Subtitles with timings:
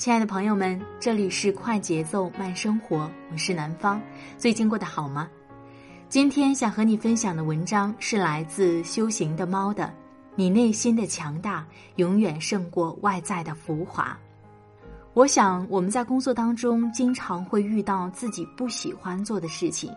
[0.00, 4.00] 亲爱的朋友们，这里是快节奏慢生活，我是南方。
[4.38, 5.28] 最近过得好吗？
[6.08, 9.92] 今天想和你分享的文章是来自修行的猫的。
[10.34, 14.18] 你内心的强大永远胜过外在的浮华。
[15.12, 19.94] 我想我们在工作当中经常会遇到自己不喜欢做的事情。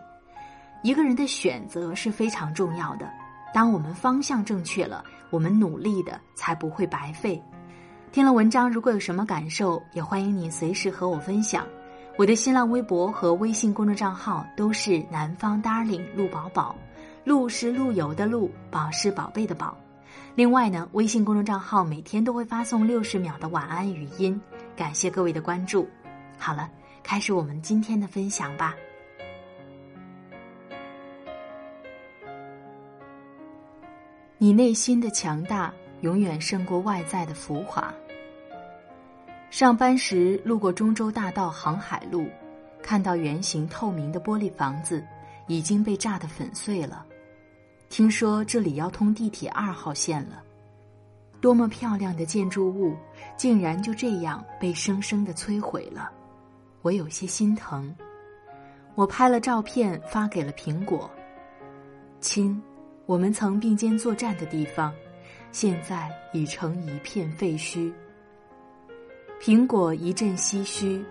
[0.82, 3.10] 一个人的选择是非常重要的。
[3.54, 7.42] 当我们方向正确了，我们努力的才不会白费。
[8.14, 11.66] 听了文章，如果有什么感受，也欢迎你随时和我分享。
[12.16, 16.76] 我的新浪微博和微信公众账号都是南方 Darling 陆宝宝，
[17.24, 19.76] 陆是陆游的陆，宝是宝贝的宝。
[20.36, 24.40] 另外呢，微信公众账号每天都会发送六十秒的晚安语音，
[24.76, 25.88] 感谢各位的关注。
[26.38, 26.70] 好了，
[27.02, 28.76] 开始我们今天的分享吧。
[34.38, 37.92] 你内心的强大永远胜过外在的浮华。
[39.54, 42.26] 上班时路过中州大道航海路，
[42.82, 45.00] 看到圆形透明的玻璃房子
[45.46, 47.06] 已经被炸得粉碎了。
[47.88, 50.42] 听说这里要通地铁二号线了，
[51.40, 52.96] 多么漂亮的建筑物，
[53.36, 56.10] 竟然就这样被生生的摧毁了，
[56.82, 57.94] 我有些心疼。
[58.96, 61.08] 我拍了照片发给了苹果，
[62.20, 62.60] 亲，
[63.06, 64.92] 我们曾并肩作战的地方，
[65.52, 67.92] 现在已成一片废墟。
[69.40, 71.04] 苹果一阵唏嘘，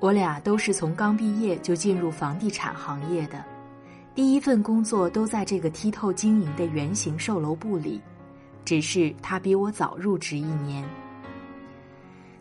[0.00, 3.44] 我俩都是从刚毕业就进入房地产行业的，
[4.14, 8.00] 第一份工作都在这个剔透经营的圆形售楼部里，
[8.64, 10.84] 只是他比我早入职一年。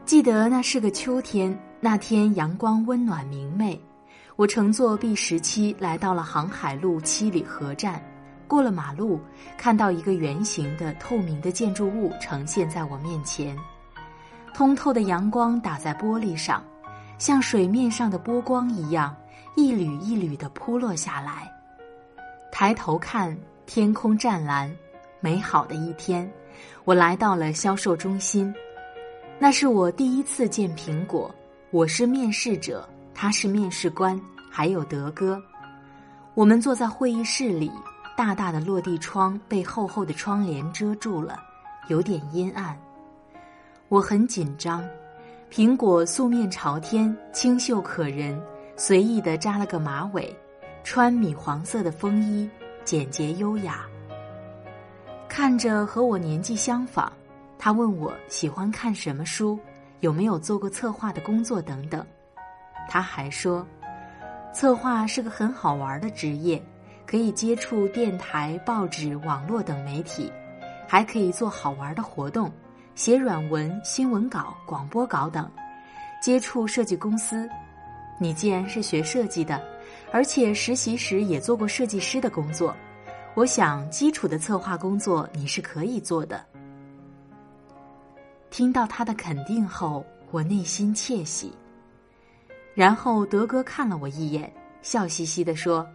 [0.04, 3.80] 记得那是个秋天，那天阳光温暖明媚，
[4.36, 8.04] 我乘坐 B 十七来到了航海路七里河站，
[8.48, 9.20] 过了马路，
[9.58, 13.56] 看到一个圆形的透明的建筑物呈现在我面前。
[14.54, 16.64] 通透的阳光打在玻璃上，
[17.18, 19.16] 像水面上的波光一样，
[19.56, 21.52] 一缕一缕的扑落下来。
[22.52, 24.70] 抬头看，天空湛蓝，
[25.22, 26.30] 美好的一天。
[26.84, 28.54] 我来到了销售中心，
[29.38, 31.34] 那是我第一次见苹果。
[31.72, 34.20] 我是面试者，他是面试官，
[34.52, 35.42] 还有德哥。
[36.34, 37.72] 我们坐在会议室里，
[38.18, 41.40] 大大的落地窗被厚厚的窗帘遮住了，
[41.88, 42.78] 有点阴暗。
[43.90, 44.88] 我很紧张，
[45.52, 48.40] 苹果素面朝天，清秀可人，
[48.76, 50.32] 随意的扎了个马尾，
[50.84, 52.48] 穿米黄色的风衣，
[52.86, 53.84] 简洁优雅。
[55.28, 57.12] 看着和我年纪相仿，
[57.58, 59.58] 他问我喜欢看什么书，
[60.02, 62.06] 有没有做过策划的工作等等。
[62.88, 63.66] 他还说，
[64.54, 66.62] 策划是个很好玩的职业，
[67.08, 70.32] 可以接触电台、报纸、网络等媒体，
[70.88, 72.52] 还可以做好玩的活动。
[73.00, 75.50] 写软文、新闻稿、广播稿等，
[76.22, 77.50] 接触设计公司。
[78.20, 79.64] 你既然是学设计的，
[80.12, 82.76] 而且实习时也做过设计师的工作，
[83.36, 86.46] 我想基础的策划工作你是可以做的。
[88.50, 91.54] 听到他的肯定后，我内心窃喜。
[92.74, 95.88] 然后德哥看了我一眼，笑嘻嘻的说：“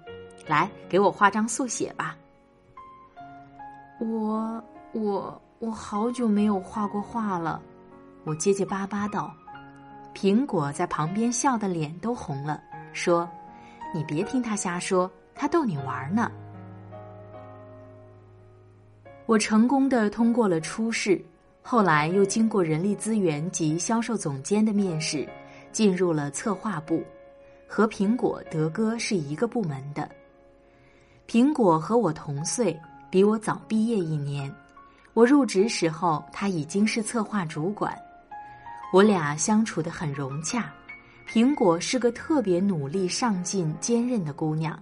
[0.48, 2.16] 来，给我画张速写吧。”
[4.00, 5.02] 我我。
[5.02, 7.58] 我我好久没有画过画了，
[8.25, 9.34] 我结结巴巴道。
[10.14, 12.62] 苹果在旁边笑得脸都红了，
[12.93, 13.26] 说
[13.94, 16.31] ：“你别听他瞎说，他逗你玩呢。”
[19.25, 21.19] 我成功的通过了初试，
[21.62, 25.26] 后来又经过人力资源及销售总监的面试，
[25.72, 27.02] 进入了策划部，
[27.67, 30.06] 和苹果、德哥是一个部门的。
[31.26, 32.78] 苹果和我同岁，
[33.08, 34.55] 比我早毕业一年。
[35.14, 37.96] 我入职时候，他已经是策划主管。
[38.93, 40.72] 我俩相处的很融洽。
[41.26, 44.78] 苹果是个特别努力、上进、坚韧的姑娘，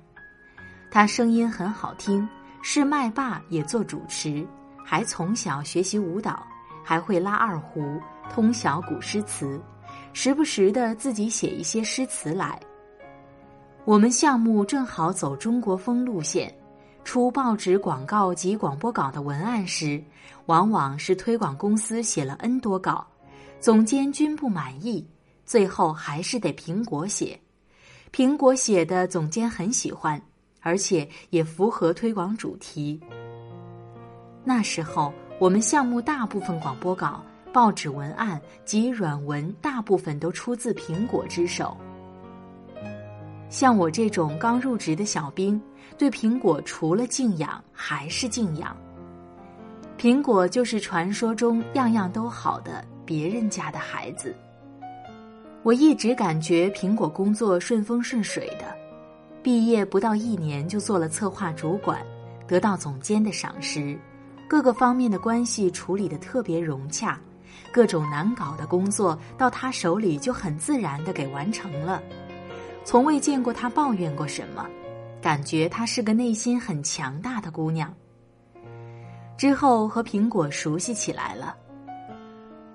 [0.91, 2.29] 她声音很好听，
[2.63, 4.45] 是麦霸也做主持，
[4.85, 6.45] 还从小学习舞蹈，
[6.83, 9.61] 还会拉二胡，通晓古诗词，
[10.13, 12.59] 时不时的自己写一些诗词来。
[13.85, 16.53] 我们项目正好走中国风路线，
[17.05, 20.03] 出报纸广告及广播稿的文案时，
[20.47, 23.07] 往往是推广公司写了 N 多稿，
[23.61, 25.07] 总监均不满意。
[25.45, 27.39] 最后还是得苹果写，
[28.13, 30.21] 苹果写的总监很喜欢，
[30.61, 32.99] 而且也符合推广主题。
[34.45, 37.23] 那时候我们项目大部分广播稿、
[37.53, 41.77] 报纸文案及软文，大部分都出自苹果之手。
[43.51, 45.61] 像我这种刚入职的小兵，
[45.97, 48.77] 对苹果除了敬仰还是敬仰。
[49.99, 54.35] 苹果就是传说中样样都好的别人家的孩子。
[55.63, 58.75] 我一直感觉苹果工作顺风顺水的，
[59.45, 62.05] 毕业不到一年就做了策划主管，
[62.49, 63.97] 得到总监的赏识，
[64.49, 67.17] 各个方面的关系处理的特别融洽，
[67.73, 72.03] 各种难搞的工作到他手里就很自然的给完成了，
[72.85, 74.67] 从未见过他抱怨过什么，
[75.23, 77.95] 感觉她是个内心很强大的姑娘。
[79.39, 81.57] 之后和苹果熟悉起来了。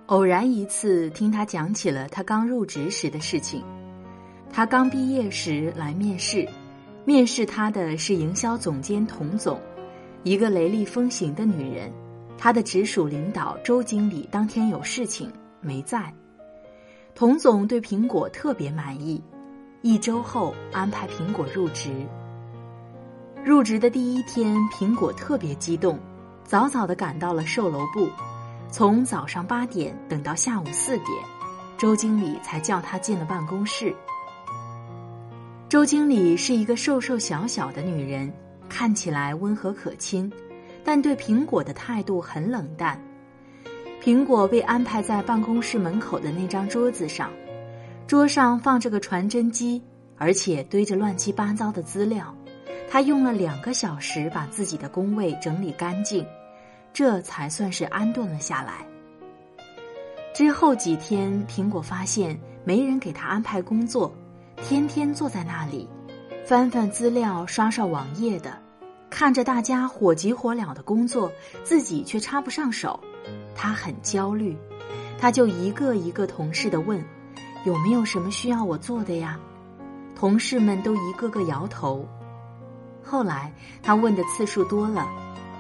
[0.07, 3.61] 偶然一次听她讲起了她刚入职时的事情，
[4.49, 6.47] 她刚毕业时来面试，
[7.03, 9.59] 面试她的是营销总监童总，
[10.23, 11.91] 一个雷厉风行的女人。
[12.37, 15.29] 她的直属领导周经理当天有事情
[15.59, 16.13] 没在，
[17.13, 19.21] 童总对苹果特别满意，
[19.81, 21.91] 一周后安排苹果入职。
[23.47, 25.97] 入职的第一天，苹果特别激动，
[26.43, 28.09] 早早的赶到了售楼部。
[28.69, 31.07] 从早上八点等到下午四点，
[31.77, 33.95] 周经理才叫他进了办公室。
[35.69, 38.29] 周经理是一个瘦瘦小小的女人，
[38.67, 40.29] 看起来温和可亲，
[40.83, 43.01] 但对苹果的态度很冷淡。
[44.03, 47.31] 苹果被安排在办公室门口的那张桌子上，
[48.07, 49.81] 桌上放着个传真机，
[50.17, 52.35] 而且堆着乱七八糟的资料。
[52.89, 56.25] 他用了两个小时把自己的工位整理干净。
[56.93, 58.85] 这才算是安顿了下来。
[60.33, 64.11] 之后几天，苹果发现没人给他安排工作，
[64.63, 65.87] 天天坐在那里，
[66.43, 68.57] 翻翻资料、刷刷网页的，
[69.11, 71.31] 看着大家火急火燎的工作，
[71.63, 72.99] 自己却插不上手，
[73.53, 74.57] 他很焦虑。
[75.19, 77.03] 他就一个一个同事的问
[77.63, 79.39] ：“有没有什么需要我做的呀？”
[80.15, 82.07] 同事们都一个个摇头。
[83.07, 83.51] 后来
[83.81, 85.07] 他问的次数多了。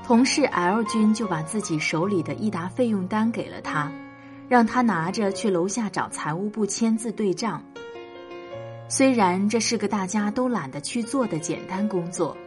[0.05, 3.91] 同事 L 君就把自己手里的一沓费用单给了他，
[4.47, 7.61] 让他拿着去楼下找财务部签字对账。
[8.87, 12.37] 虽然这是个大家都懒得去做的简单工作，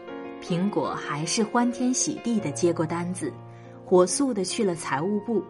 [0.42, 3.30] 苹果还是欢天喜地的接过单子，
[3.84, 5.44] 火速的去了财务部。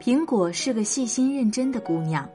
[0.00, 2.28] 苹果是个细心认真的姑娘，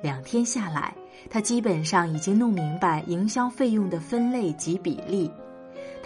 [0.00, 0.94] 两天下来，
[1.28, 5.28] 她基本上已经弄明白营销费用的分类及比例。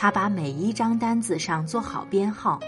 [0.03, 2.59] 他把每一张单子上做好编号，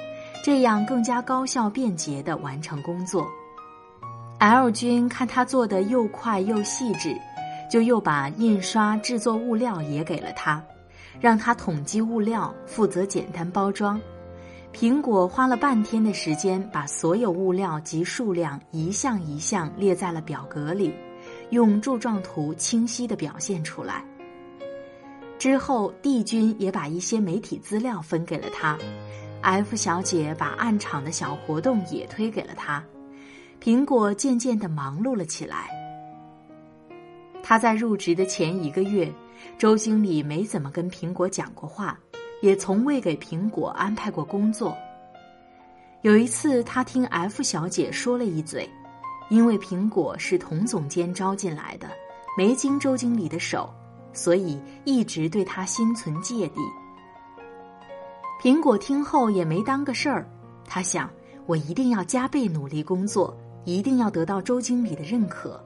[0.45, 3.27] 这样更加高效便捷地完成工作。
[4.39, 7.13] L 君看他做的又快又细致，
[7.69, 10.63] 就又把印刷制作物料也给了他，
[11.21, 14.01] 让他统计物料，负责简单包装。
[14.73, 20.95] 苹果花了半天的时间，把所有物料及数量一项一项列在了表格里，
[21.51, 24.05] 用柱状图清晰地表现出来。
[25.39, 28.79] 之后帝君也把一些媒体资料分给了他
[29.43, 32.83] ，F 小姐把暗场的小活动也推给了他，
[33.63, 35.69] 苹果渐渐的忙碌了起来。
[37.43, 39.13] 他在入职的前一个月，
[39.59, 41.99] 周经理没怎么跟苹果讲过话，
[42.41, 44.75] 也从未给苹果安排过工作。
[46.01, 48.67] 有一次，他听 F 小姐说了一嘴，
[49.29, 51.89] 因为苹果是童总监招进来的，
[52.39, 53.69] 没经周经理的手。
[54.15, 56.61] 所以一直对他心存芥蒂。
[58.41, 60.27] 苹果听后也没当个事儿，
[60.65, 61.11] 他想：
[61.47, 65.63] 我一定要加倍努力工作，一定要得到周经理的认可。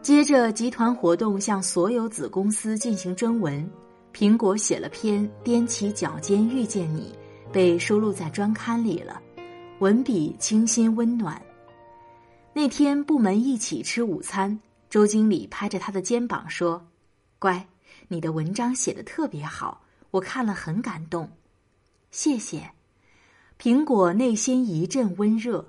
[0.00, 3.68] 接着，集团活动向所有子公司进行征文，
[4.12, 7.16] 苹果写了篇《踮起脚尖遇见你》，
[7.52, 9.20] 被收录在专刊里了。
[9.78, 11.40] 文笔清新温暖。
[12.52, 16.84] 那天部门一起吃午餐，周经理拍着他的肩膀说
[17.42, 17.66] ：“乖，
[18.06, 19.82] 你的文章写的特别好，
[20.12, 21.28] 我看了很感动。”
[22.12, 22.70] 谢谢。
[23.58, 25.68] 苹果内心一阵温热。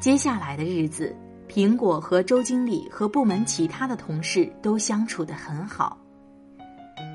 [0.00, 1.14] 接下来的日子，
[1.48, 5.96] 苹果和周经理和部门其他的同事都相处的很好。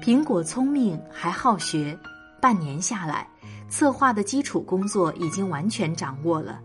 [0.01, 2.00] 苹果聪明还好学，
[2.42, 3.28] 半年下来，
[3.68, 6.62] 策划的基础工作已经完全掌握了。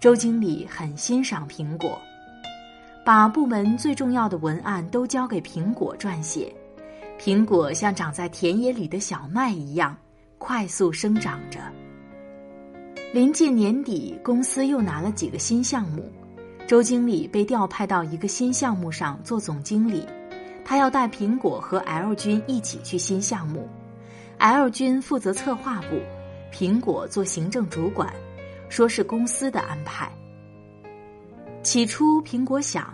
[0.00, 2.02] 周经理很欣赏苹果，
[3.04, 6.54] 把部门最重要的文案都交给苹果撰写。
[7.18, 9.96] 苹果像长在田野里的小麦一样
[10.38, 11.60] 快速生长着。
[13.12, 16.10] 临近年底，公司又拿了几个新项目，
[16.66, 20.06] 周经理被调派到一个新项目上做总经理。
[20.64, 23.68] 他要带苹果和 L 君一起去新项目
[24.38, 26.00] ，L 君负责策划部，
[26.52, 28.12] 苹果做行政主管，
[28.68, 30.10] 说是公司的安排。
[31.62, 32.92] 起初，苹果想，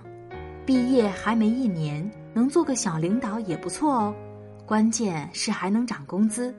[0.66, 4.14] 毕业还没一年，能做个小领导也不错哦，
[4.66, 6.54] 关键是还能涨工资。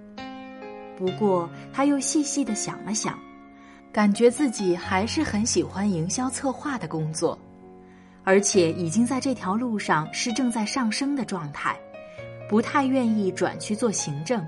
[0.97, 3.17] 不过，他又细细的想了想，
[3.91, 7.37] 感觉自己还是很喜欢营销策划的工作。
[8.23, 11.79] 而且已经在这条路上是正在上升的状态，
[12.49, 14.45] 不太愿意转去做行政。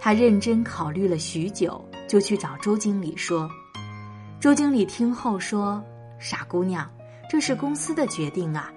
[0.00, 3.48] 他认真考虑了许久，就去找周经理说。
[4.40, 5.82] 周经理听后说
[6.22, 6.88] ：“傻姑娘，
[7.28, 8.72] 这是公司的决定啊，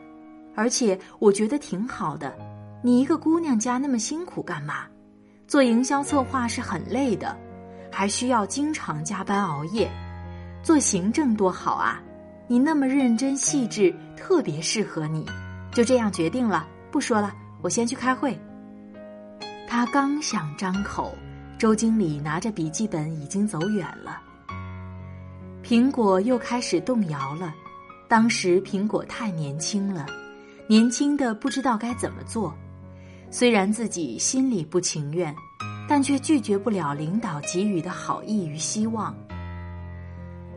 [0.56, 2.36] 而且我觉得挺好的。
[2.82, 4.86] 你一个姑娘家那么辛苦干嘛？
[5.48, 7.38] 做营销策划是很累的，
[7.92, 9.88] 还需要经常加班熬夜。
[10.64, 12.02] 做行政多好啊！”
[12.48, 15.26] 你那么认真细致，特别适合你，
[15.72, 16.68] 就这样决定了。
[16.92, 18.40] 不说了，我先去开会。
[19.68, 21.16] 他刚想张口，
[21.60, 24.22] 周经理拿着笔记本已经走远了。
[25.66, 27.52] 苹果又开始动摇了。
[28.08, 30.06] 当时苹果太年轻了，
[30.68, 32.54] 年轻的不知道该怎么做。
[33.32, 35.36] 虽然自己心里不情愿，
[35.90, 39.16] 但却拒绝不了领导给予的好意与希望。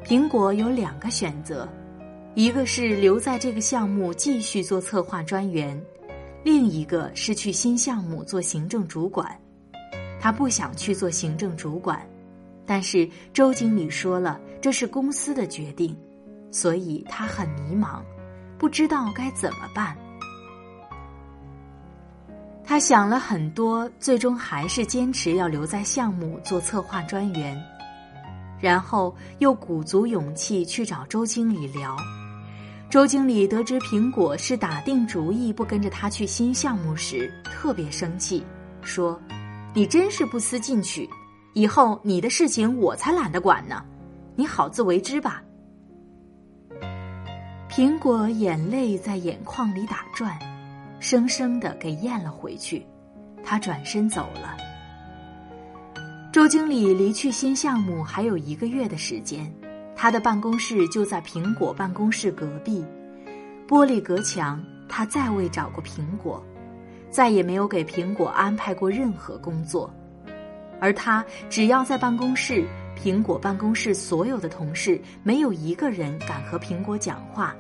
[0.05, 1.67] 苹果有两个选择，
[2.35, 5.83] 一个是留在这个项目继续做策划专员，
[6.45, 9.35] 另一个是去新项目做行政主管。
[10.21, 12.07] 他不想去做行政主管，
[12.67, 15.97] 但是周经理说了这是公司的决定，
[16.51, 18.01] 所以他很迷茫，
[18.59, 19.97] 不知道该怎么办。
[22.65, 27.59] 他想了很多，最终还是坚持要留在项目做策划专员。
[28.61, 31.97] 然后又鼓足勇气去找周经理聊。
[32.91, 38.45] 周经理得知苹果是打定主意不跟着他去新项目时，特别生气，
[38.83, 39.17] 说
[39.73, 41.09] ：“你真是不思进取，
[41.53, 43.81] 以后你的事情我才懒得管呢，
[44.39, 45.43] 你好自为之吧。”
[47.69, 50.39] 苹果眼泪在眼眶里打转，
[51.01, 52.87] 生生的给咽了回去，
[53.43, 54.57] 他转身走了。
[56.33, 59.53] 周经理离去新项目还有一个月的时间，
[59.97, 62.87] 他的办公室就在苹果办公室隔壁，
[63.67, 64.65] 玻璃隔墙。
[64.89, 66.43] 他再未找过苹果，
[67.11, 69.93] 再也没有给苹果安排过任何工作，
[70.81, 72.67] 而他只要在办公室，
[73.01, 77.55] 苹果办公室所有的同事没有一个人敢和苹果讲话，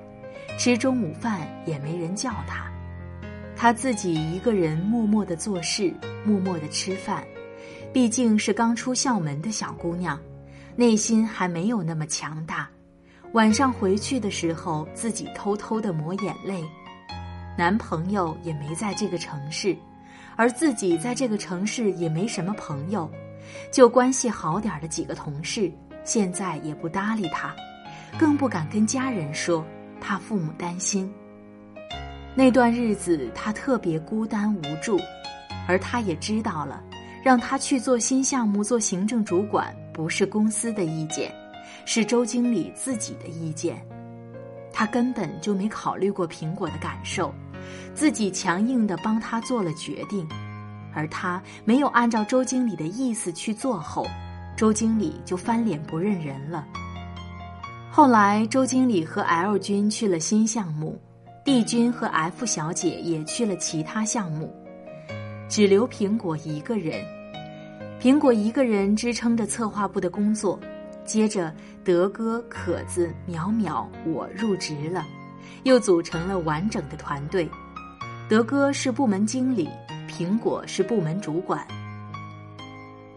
[0.58, 2.68] 吃中午饭也没人叫他，
[3.56, 7.24] 他自己一个人默默的做事，默默的吃饭。
[7.92, 10.20] 毕竟是刚出校门的小姑娘，
[10.74, 12.68] 内心还没有那么强大。
[13.32, 16.62] 晚上回去的时候，自己偷偷的抹眼泪。
[17.56, 19.76] 男朋友也没在这个城市，
[20.36, 23.10] 而自己在这个城市也没什么朋友，
[23.70, 25.70] 就关系好点的几个同事，
[26.04, 27.54] 现在也不搭理他，
[28.18, 29.64] 更不敢跟家人说，
[30.00, 31.10] 怕父母担心。
[32.34, 34.98] 那段日子，他特别孤单无助，
[35.66, 36.82] 而他也知道了。
[37.20, 41.34] 让他去做新项目，做行政主管，不是公司的意见，
[41.84, 43.84] 是周经理自己的意见。
[44.72, 47.34] 他根本就没考虑过苹果的感受，
[47.92, 50.26] 自己强硬的帮他做了决定，
[50.98, 54.04] 而他没有按照周经理的意思去做后，
[54.56, 56.66] 周经理就翻脸不认人了。
[57.88, 61.00] 后来，周经理和 L 君去了新项目
[61.44, 64.52] ，D 君和 F 小姐也去了其他项目，
[65.48, 67.00] 只留苹果一个人。
[68.00, 70.58] 苹果一个人支撑着策划部的工作，
[71.04, 75.06] 接着德哥、可子、淼淼我入职了，
[75.62, 77.48] 又组成了完整的团队。
[78.28, 79.68] 德哥是部门经理，
[80.08, 81.64] 苹果是部门主管。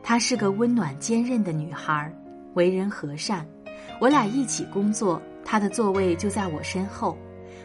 [0.03, 2.13] 她是个温暖坚韧的女孩，
[2.53, 3.47] 为人和善，
[3.99, 7.17] 我俩一起工作，她的座位就在我身后，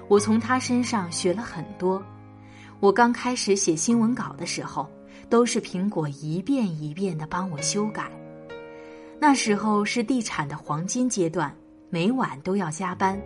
[0.09, 2.03] 我从她身上学了很多。
[2.79, 4.89] 我刚开始写新闻稿的时候，
[5.29, 8.11] 都是苹果一遍一遍的帮我修改。
[9.19, 11.53] 那时候是地产的黄金阶段，
[11.89, 13.19] 每晚都要加班。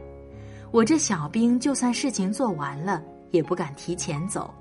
[0.71, 3.03] 我这小兵就算事情做完了，
[3.33, 4.55] 也不敢提前走。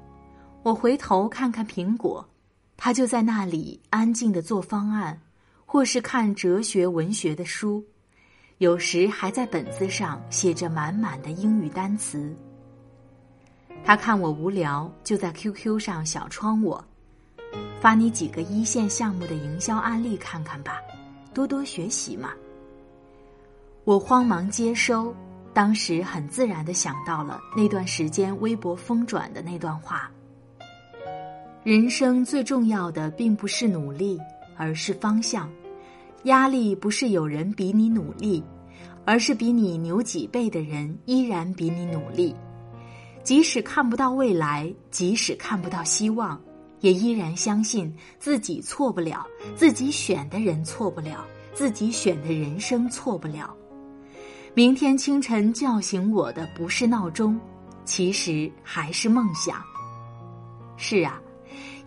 [0.61, 2.27] 我回头看看苹果，
[2.75, 5.19] 他就在那里安静的做方案，
[5.65, 7.83] 或是看哲学文学的书，
[8.57, 12.35] 有时还在本子上写着满满的英语单词。
[13.85, 16.83] 他看我无聊，就在 QQ 上小窗我，
[17.79, 20.81] 发你几个一线项目的营销案例看看吧，
[21.33, 22.31] 多多学习嘛。
[23.85, 25.15] 我慌忙接收，
[25.53, 30.11] 当时很自然的想到了那段时间微博疯转的那段话：
[31.61, 34.17] 人生最重要的并不是努力，
[34.55, 35.51] 而是方向。
[36.23, 38.41] 压力不是有人比你努力，
[39.03, 42.33] 而是比你牛几倍的人依然比你努力。
[43.23, 46.39] 即使看不到未来，即使看不到希望，
[46.79, 53.53] 也依然相信自己错不了，自己选的人错不了，自己选的人生错不了。
[54.53, 57.37] 明天清晨叫醒我的不是闹钟，
[57.83, 59.61] 其实还是梦想。
[60.77, 61.21] 是啊，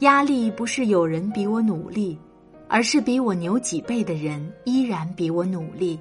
[0.03, 2.19] 压力不是有人比我努力，
[2.67, 5.97] 而是比我牛几倍的人依然比我努力。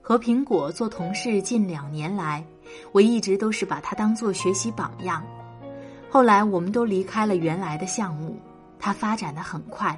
[0.00, 2.44] 和苹果做同事近两年来。
[2.92, 5.22] 我一直都是把他当做学习榜样。
[6.08, 8.36] 后来我们都离开了原来的项目，
[8.78, 9.96] 他发展的很快，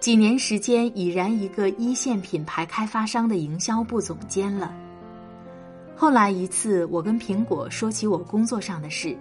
[0.00, 4.72] 几年时间已然一个一线品牌开发商的营销部总监了。
[5.96, 9.16] 后来一次，我跟苹果说起我工作上的事，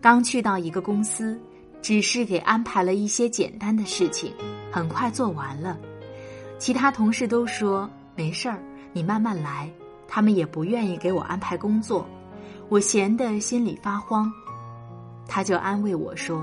[0.00, 1.38] 刚去到一个公司，
[1.84, 4.32] 只是给安排了一些简单的事情，
[4.72, 5.78] 很快做完了。
[6.58, 7.86] 其他同事都说
[8.16, 8.58] 没事儿，
[8.94, 9.70] 你慢慢来。
[10.08, 12.08] 他们也不愿意给我安排工作，
[12.70, 14.32] 我闲得心里发慌。
[15.28, 16.42] 他就安慰我说：“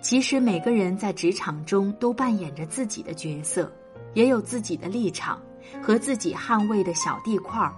[0.00, 3.70] 其实每个人在职场中都扮演着自己的角色，
[4.14, 5.38] 也有自己的立场
[5.82, 7.74] 和自己捍卫的小地块儿。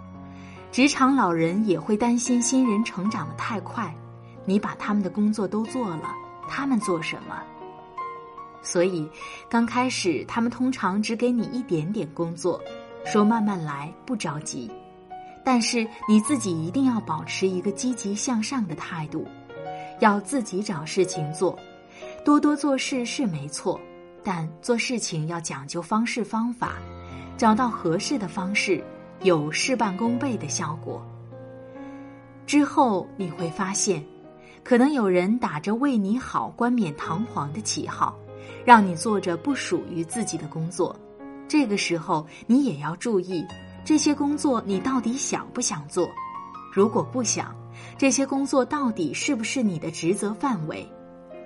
[0.71, 3.92] 职场老人也会担心新人成长的太快，
[4.45, 6.14] 你把他们的工作都做了，
[6.51, 7.41] 他们做什么？
[8.61, 9.09] 所以
[9.49, 12.61] 刚开始他们通常只给你一点点工作，
[13.07, 14.71] 说慢慢来，不着急。”
[15.43, 19.27] 但是你自己一定要保持一个积极向上的态度，
[20.01, 21.59] 要自己找事情做，
[22.23, 23.81] 多多做事是没错，
[24.23, 26.75] 但做事情要讲究方式方法，
[27.39, 28.85] 找到合适的方式，
[29.23, 31.03] 有事半功倍的效果。
[32.47, 34.05] 之后你会发现，
[34.62, 38.16] 可能有人打着为你好、冠冕堂皇的旗号，
[38.64, 40.94] 让你做着不属于自己的工作，
[41.49, 43.44] 这个时候你也要注意。
[43.85, 46.09] 这些工作你到底想不想做？
[46.73, 47.57] 如果不想，
[47.99, 50.87] 这些工作到底是不是你的职责范围？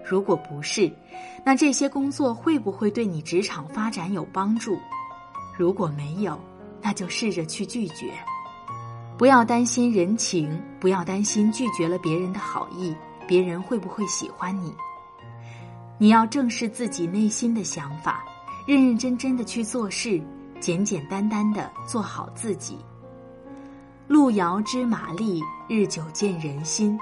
[0.05, 0.93] 如果不是，
[1.47, 4.77] 那这些工作会不会对你职场发展有帮助？
[5.57, 6.39] 如果没有，
[6.83, 8.13] 那就试着去拒绝。
[9.17, 12.95] 不要担心人情，不要担心拒绝了别人的好意，
[13.29, 14.75] 别人会不会喜欢你？
[15.99, 18.25] 你要正视自己内心的想法，
[18.67, 20.21] 认认真真的去做事。
[20.61, 22.79] 简简单单的做好自己。
[24.09, 26.99] 路遥知马力，日久见人心。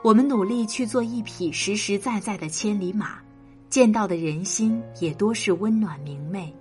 [0.00, 3.18] 我们努力去做一匹实实在在的千里马，
[3.68, 6.54] 见到的人心也多是温暖明媚。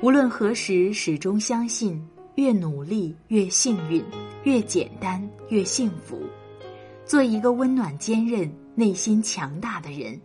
[0.00, 2.02] 无论何时，始终相信，
[2.36, 4.02] 越努力越幸运，
[4.44, 6.22] 越简单越幸福。
[7.04, 10.18] 做一个温暖坚韧、内心强大的人，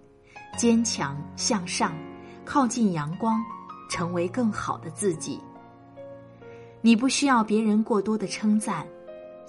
[0.57, 1.93] 坚强向上，
[2.45, 3.43] 靠近阳光。
[3.89, 5.37] 成为更好的自己。
[6.79, 8.87] 你不需要别人过多的称赞，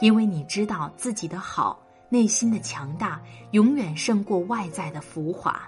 [0.00, 3.22] 因为你知道自己的好，内心的强大
[3.52, 5.62] 永远胜过外在的浮华。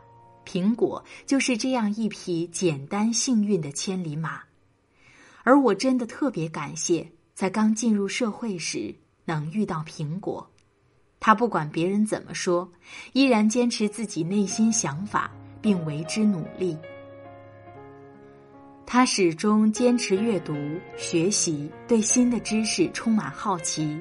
[0.44, 4.40] 苹果就是这样一匹简单幸运的千里马，
[5.44, 8.92] 而我真的特别感谢，在刚进入社会时
[9.24, 10.44] 能遇到苹果。
[11.20, 12.70] 他不管别人怎么说，
[13.12, 15.30] 依然坚持自己内心想法，
[15.61, 16.76] 并为之努力。
[18.87, 20.54] 他始终坚持阅读、
[20.96, 23.98] 学习，对新的知识充满好奇。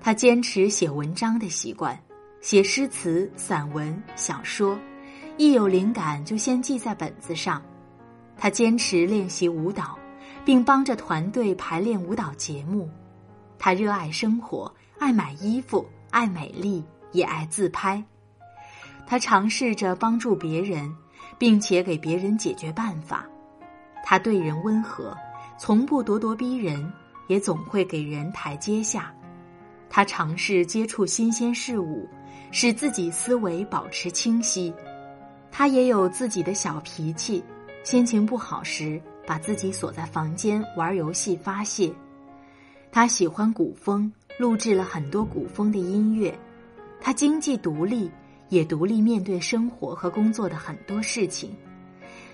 [0.00, 1.98] 他坚持写文章的习惯，
[2.40, 4.78] 写诗词、散文、小说，
[5.36, 7.62] 一有灵感就先记在本子上。
[8.36, 9.96] 他坚持练习舞蹈，
[10.44, 12.88] 并帮着团队排练舞蹈节目。
[13.58, 18.02] 他热爱生活，爱买衣服，爱美丽，也爱自拍。
[19.06, 20.94] 他尝试着帮助别人，
[21.38, 23.26] 并且给别人解决办法。
[24.04, 25.16] 他对人温和，
[25.58, 26.92] 从不咄咄逼人，
[27.26, 29.14] 也总会给人台阶下。
[29.88, 32.08] 他尝试接触新鲜事物，
[32.50, 34.74] 使自己思维保持清晰。
[35.50, 37.42] 他也有自己的小脾气，
[37.84, 41.92] 心情不好时，把自己锁在房间玩游戏发泄。
[42.92, 46.36] 他喜欢古风，录制了很多古风的音乐。
[47.00, 48.10] 他经济独立，
[48.48, 51.54] 也独立面对生活和工作的很多事情。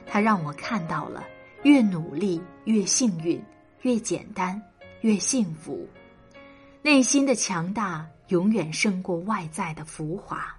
[0.06, 1.24] 他让我看到了，
[1.62, 3.42] 越努力越幸运，
[3.82, 4.60] 越简单
[5.00, 5.88] 越幸福。
[6.82, 10.54] 内心的强大永远胜过外在的浮华。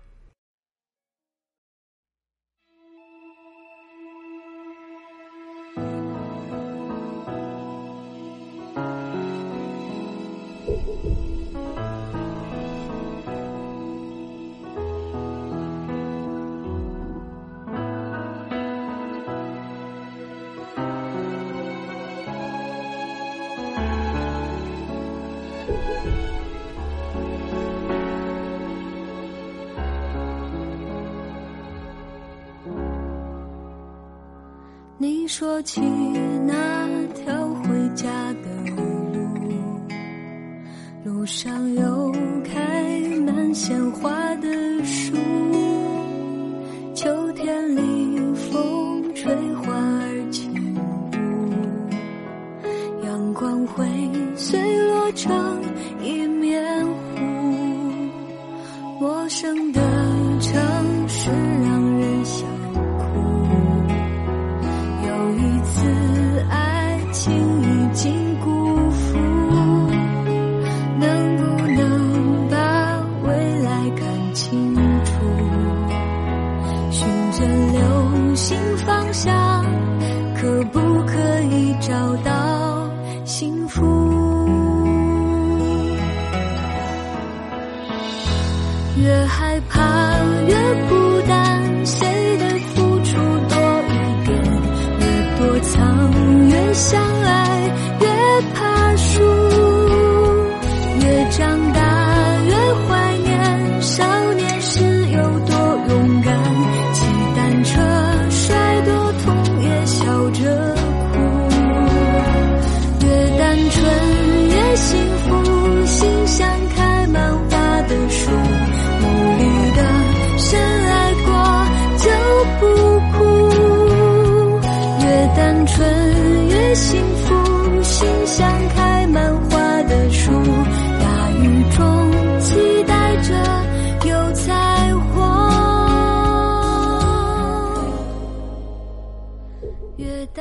[35.41, 35.81] 说起
[36.45, 38.07] 那条回家
[38.43, 39.27] 的路，
[41.03, 42.11] 路上又
[42.43, 44.20] 开满鲜花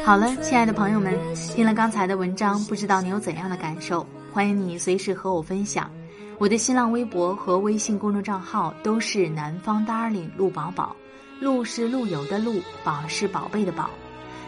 [0.05, 4.05] 好了，亲爱的朋友们，听了刚才的文章，不知道你有怎样的感受？
[4.33, 5.91] 欢迎你随时和我分享。
[6.39, 10.97] 我的新浪微博和微信公众账号都是南方 darling 陆宝宝，
[11.39, 13.91] 陆是陆游的陆，宝是宝贝的宝。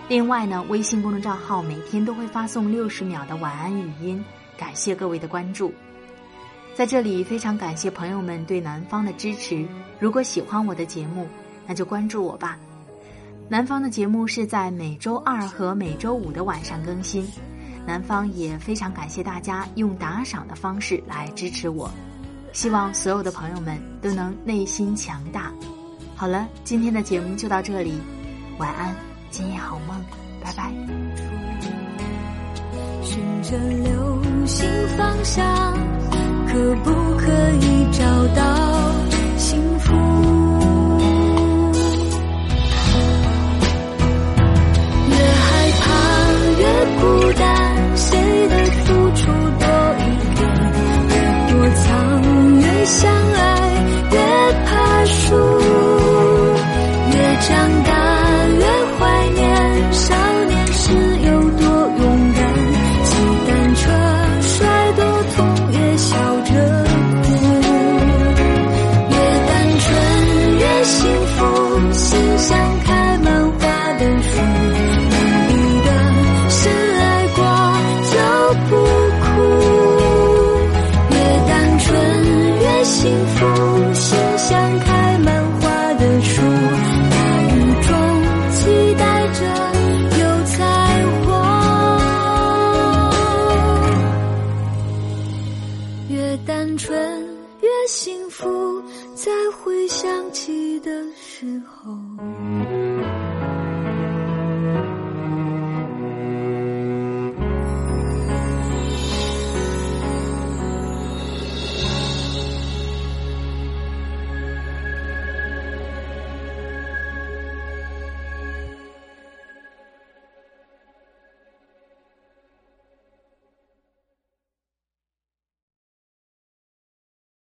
[0.09, 4.25] 另外呢，微信公众账号每天都会发送六十秒的晚安语音，
[4.57, 5.73] 感谢各位的关注。
[6.75, 9.65] 在这里非常感谢朋友们对南方的支持。
[10.01, 11.29] 如果喜欢我的节目，
[11.67, 12.59] 那就关注我吧。
[13.49, 17.27] 南方的节目是在每周二和每周五的晚上更新。
[17.85, 21.91] 南方也非常感谢大家用打赏的方式来支持我，
[22.53, 25.53] 希望所有的朋友们都能内心强大。
[26.15, 27.99] 好了，今天的节目就到这里，
[28.59, 28.95] 晚安，
[29.31, 30.01] 今夜好梦，
[30.41, 30.73] 拜拜。
[33.03, 34.65] 循着流星
[34.97, 35.45] 方向，
[36.47, 37.27] 可不可
[37.61, 38.72] 以找到